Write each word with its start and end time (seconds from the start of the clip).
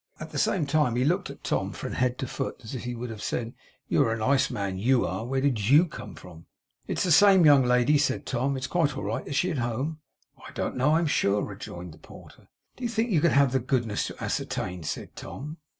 At 0.19 0.31
the 0.31 0.39
same 0.39 0.65
time 0.65 0.95
he 0.95 1.05
looked 1.05 1.29
at 1.29 1.43
Tom 1.43 1.73
from 1.73 1.91
head 1.93 2.17
to 2.17 2.25
foot, 2.27 2.61
as 2.63 2.73
if 2.73 2.85
he 2.85 2.95
would 2.95 3.11
have 3.11 3.21
said, 3.21 3.53
'You 3.87 4.01
are 4.01 4.13
a 4.13 4.17
nice 4.17 4.49
man, 4.49 4.79
YOU 4.79 5.05
are; 5.05 5.23
where 5.27 5.41
did 5.41 5.69
YOU 5.69 5.85
come 5.85 6.15
from?' 6.15 6.47
'It's 6.87 7.03
the 7.03 7.11
same 7.11 7.45
young 7.45 7.63
lady,' 7.63 7.99
said 7.99 8.25
Tom. 8.25 8.57
'It's 8.57 8.65
quite 8.65 8.95
right. 8.95 9.27
Is 9.27 9.35
she 9.35 9.51
at 9.51 9.59
home?' 9.59 9.99
'I 10.43 10.53
don't 10.53 10.75
know, 10.75 10.95
I'm 10.95 11.05
sure,' 11.05 11.43
rejoined 11.43 11.93
the 11.93 11.99
porter. 11.99 12.47
'Do 12.77 12.83
you 12.83 12.89
think 12.89 13.11
you 13.11 13.21
could 13.21 13.33
have 13.33 13.51
the 13.51 13.59
goodness 13.59 14.07
to 14.07 14.19
ascertain?' 14.23 14.81
said 14.81 15.15
Tom. 15.15 15.57